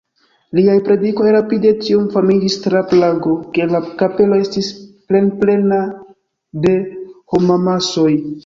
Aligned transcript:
Liaj 0.59 0.77
predikoj 0.85 1.27
rapide 1.35 1.73
tiom 1.81 2.07
famiĝis 2.15 2.55
tra 2.63 2.81
Prago, 2.95 3.35
ke 3.57 3.69
la 3.75 3.83
kapelo 4.01 4.41
estis 4.47 4.73
plenplena 5.13 5.81
de 6.65 6.77
homamasoj. 7.37 8.11